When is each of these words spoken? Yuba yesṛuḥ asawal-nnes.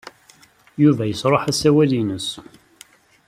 Yuba 0.81 1.03
yesṛuḥ 1.05 1.43
asawal-nnes. 1.51 2.27